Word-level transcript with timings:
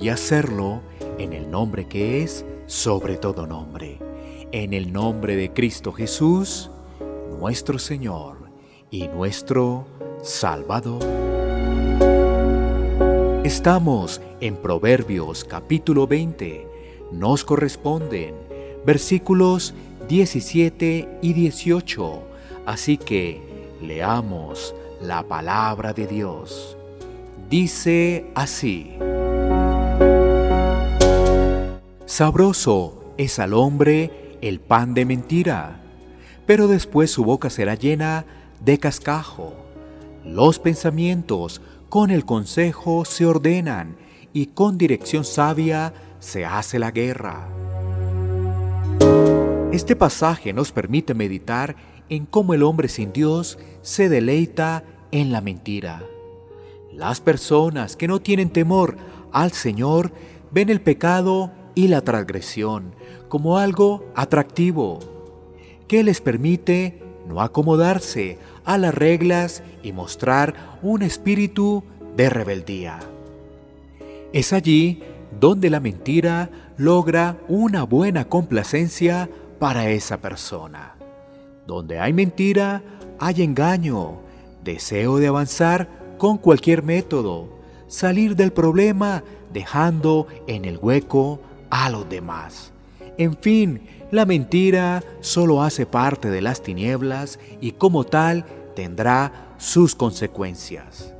y 0.00 0.08
hacerlo 0.08 0.80
en 1.18 1.32
el 1.32 1.50
nombre 1.50 1.86
que 1.86 2.22
es 2.22 2.44
sobre 2.66 3.16
todo 3.16 3.46
nombre, 3.46 3.98
en 4.52 4.72
el 4.74 4.92
nombre 4.92 5.36
de 5.36 5.52
Cristo 5.52 5.92
Jesús, 5.92 6.70
nuestro 7.38 7.78
Señor 7.78 8.50
y 8.90 9.08
nuestro 9.08 9.86
Salvador. 10.22 11.02
Estamos 13.44 14.20
en 14.40 14.56
Proverbios 14.56 15.44
capítulo 15.44 16.06
20. 16.06 16.66
Nos 17.12 17.44
corresponden 17.44 18.34
versículos 18.84 19.74
17 20.08 21.08
y 21.22 21.32
18. 21.32 22.22
Así 22.66 22.98
que 22.98 23.40
leamos 23.80 24.74
la 25.00 25.22
palabra 25.22 25.94
de 25.94 26.06
Dios. 26.06 26.76
Dice 27.48 28.26
así. 28.34 28.92
Sabroso 32.08 33.04
es 33.18 33.38
al 33.38 33.52
hombre 33.52 34.38
el 34.40 34.60
pan 34.60 34.94
de 34.94 35.04
mentira, 35.04 35.82
pero 36.46 36.66
después 36.66 37.10
su 37.10 37.22
boca 37.22 37.50
será 37.50 37.74
llena 37.74 38.24
de 38.64 38.78
cascajo. 38.78 39.52
Los 40.24 40.58
pensamientos 40.58 41.60
con 41.90 42.10
el 42.10 42.24
consejo 42.24 43.04
se 43.04 43.26
ordenan 43.26 43.98
y 44.32 44.46
con 44.46 44.78
dirección 44.78 45.26
sabia 45.26 45.92
se 46.18 46.46
hace 46.46 46.78
la 46.78 46.92
guerra. 46.92 47.46
Este 49.70 49.94
pasaje 49.94 50.54
nos 50.54 50.72
permite 50.72 51.12
meditar 51.12 51.76
en 52.08 52.24
cómo 52.24 52.54
el 52.54 52.62
hombre 52.62 52.88
sin 52.88 53.12
Dios 53.12 53.58
se 53.82 54.08
deleita 54.08 54.82
en 55.12 55.30
la 55.30 55.42
mentira. 55.42 56.02
Las 56.90 57.20
personas 57.20 57.96
que 57.96 58.08
no 58.08 58.18
tienen 58.22 58.48
temor 58.48 58.96
al 59.30 59.52
Señor 59.52 60.10
ven 60.50 60.70
el 60.70 60.80
pecado 60.80 61.52
y 61.78 61.86
la 61.86 62.00
transgresión 62.00 62.92
como 63.28 63.56
algo 63.56 64.04
atractivo, 64.16 64.98
que 65.86 66.02
les 66.02 66.20
permite 66.20 67.00
no 67.28 67.40
acomodarse 67.40 68.36
a 68.64 68.78
las 68.78 68.92
reglas 68.92 69.62
y 69.84 69.92
mostrar 69.92 70.78
un 70.82 71.02
espíritu 71.02 71.84
de 72.16 72.30
rebeldía. 72.30 72.98
Es 74.32 74.52
allí 74.52 75.04
donde 75.38 75.70
la 75.70 75.78
mentira 75.78 76.50
logra 76.78 77.36
una 77.46 77.84
buena 77.84 78.24
complacencia 78.24 79.30
para 79.60 79.88
esa 79.88 80.20
persona. 80.20 80.96
Donde 81.64 82.00
hay 82.00 82.12
mentira, 82.12 82.82
hay 83.20 83.42
engaño, 83.44 84.18
deseo 84.64 85.18
de 85.18 85.28
avanzar 85.28 85.88
con 86.18 86.38
cualquier 86.38 86.82
método, 86.82 87.48
salir 87.86 88.34
del 88.34 88.52
problema 88.52 89.22
dejando 89.52 90.26
en 90.48 90.64
el 90.64 90.76
hueco 90.78 91.38
a 91.70 91.90
los 91.90 92.08
demás. 92.08 92.72
En 93.16 93.36
fin, 93.36 93.80
la 94.10 94.24
mentira 94.24 95.02
solo 95.20 95.62
hace 95.62 95.86
parte 95.86 96.30
de 96.30 96.40
las 96.40 96.62
tinieblas 96.62 97.38
y 97.60 97.72
como 97.72 98.04
tal 98.04 98.44
tendrá 98.74 99.54
sus 99.58 99.94
consecuencias. 99.94 101.12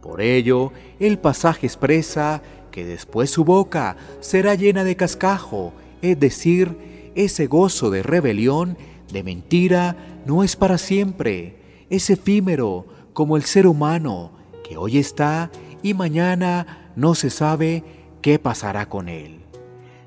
Por 0.00 0.20
ello, 0.20 0.72
el 1.00 1.18
pasaje 1.18 1.66
expresa 1.66 2.42
que 2.70 2.84
después 2.84 3.30
su 3.30 3.44
boca 3.44 3.96
será 4.20 4.54
llena 4.54 4.84
de 4.84 4.96
cascajo, 4.96 5.72
es 6.00 6.20
decir, 6.20 7.12
ese 7.14 7.46
gozo 7.46 7.90
de 7.90 8.02
rebelión, 8.02 8.76
de 9.12 9.22
mentira, 9.22 9.96
no 10.26 10.44
es 10.44 10.54
para 10.54 10.78
siempre, 10.78 11.56
es 11.90 12.10
efímero 12.10 12.86
como 13.14 13.36
el 13.36 13.44
ser 13.44 13.66
humano, 13.66 14.30
que 14.62 14.76
hoy 14.76 14.98
está 14.98 15.50
y 15.82 15.94
mañana 15.94 16.90
no 16.96 17.14
se 17.14 17.30
sabe 17.30 17.82
qué 18.20 18.38
pasará 18.38 18.88
con 18.88 19.08
él. 19.08 19.45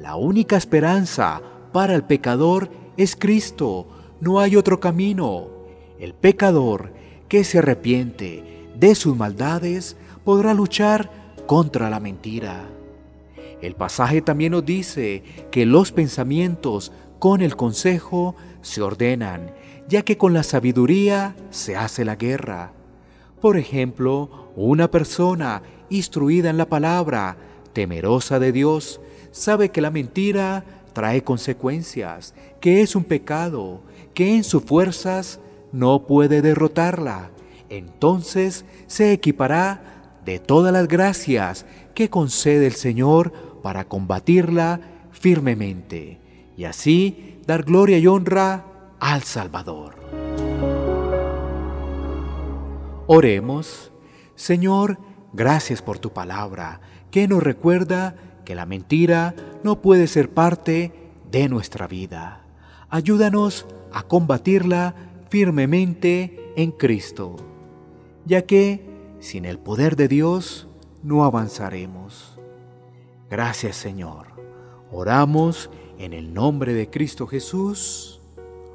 La 0.00 0.16
única 0.16 0.56
esperanza 0.56 1.42
para 1.72 1.94
el 1.94 2.04
pecador 2.04 2.70
es 2.96 3.14
Cristo, 3.14 3.86
no 4.18 4.40
hay 4.40 4.56
otro 4.56 4.80
camino. 4.80 5.48
El 5.98 6.14
pecador 6.14 6.90
que 7.28 7.44
se 7.44 7.58
arrepiente 7.58 8.70
de 8.74 8.94
sus 8.94 9.14
maldades 9.14 9.98
podrá 10.24 10.54
luchar 10.54 11.10
contra 11.46 11.90
la 11.90 12.00
mentira. 12.00 12.64
El 13.60 13.74
pasaje 13.74 14.22
también 14.22 14.52
nos 14.52 14.64
dice 14.64 15.22
que 15.50 15.66
los 15.66 15.92
pensamientos 15.92 16.92
con 17.18 17.42
el 17.42 17.54
consejo 17.54 18.36
se 18.62 18.80
ordenan, 18.80 19.52
ya 19.86 20.00
que 20.00 20.16
con 20.16 20.32
la 20.32 20.44
sabiduría 20.44 21.36
se 21.50 21.76
hace 21.76 22.06
la 22.06 22.16
guerra. 22.16 22.72
Por 23.42 23.58
ejemplo, 23.58 24.50
una 24.56 24.90
persona 24.90 25.62
instruida 25.90 26.48
en 26.48 26.56
la 26.56 26.70
palabra, 26.70 27.36
temerosa 27.74 28.38
de 28.38 28.52
Dios, 28.52 28.98
sabe 29.30 29.70
que 29.70 29.80
la 29.80 29.90
mentira 29.90 30.64
trae 30.92 31.22
consecuencias, 31.22 32.34
que 32.60 32.82
es 32.82 32.96
un 32.96 33.04
pecado, 33.04 33.80
que 34.14 34.34
en 34.34 34.44
sus 34.44 34.64
fuerzas 34.64 35.40
no 35.72 36.06
puede 36.06 36.42
derrotarla. 36.42 37.30
Entonces 37.68 38.64
se 38.86 39.12
equipará 39.12 40.18
de 40.24 40.38
todas 40.38 40.72
las 40.72 40.88
gracias 40.88 41.64
que 41.94 42.10
concede 42.10 42.66
el 42.66 42.74
Señor 42.74 43.32
para 43.62 43.84
combatirla 43.84 44.80
firmemente 45.12 46.18
y 46.56 46.64
así 46.64 47.40
dar 47.46 47.62
gloria 47.62 47.98
y 47.98 48.06
honra 48.06 48.64
al 48.98 49.22
Salvador. 49.22 49.96
Oremos, 53.06 53.90
Señor, 54.34 54.98
gracias 55.32 55.82
por 55.82 55.98
tu 55.98 56.12
palabra, 56.12 56.80
que 57.10 57.26
nos 57.26 57.42
recuerda 57.42 58.14
que 58.50 58.56
la 58.56 58.66
mentira 58.66 59.36
no 59.62 59.80
puede 59.80 60.08
ser 60.08 60.34
parte 60.34 60.90
de 61.30 61.48
nuestra 61.48 61.86
vida. 61.86 62.42
Ayúdanos 62.88 63.64
a 63.92 64.02
combatirla 64.02 64.96
firmemente 65.28 66.52
en 66.56 66.72
Cristo, 66.72 67.36
ya 68.26 68.42
que 68.42 68.84
sin 69.20 69.44
el 69.44 69.60
poder 69.60 69.94
de 69.94 70.08
Dios 70.08 70.66
no 71.04 71.22
avanzaremos. 71.22 72.40
Gracias 73.30 73.76
Señor. 73.76 74.26
Oramos 74.90 75.70
en 76.00 76.12
el 76.12 76.34
nombre 76.34 76.74
de 76.74 76.90
Cristo 76.90 77.28
Jesús. 77.28 78.20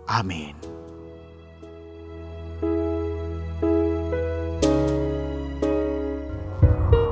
Amén. 0.07 0.55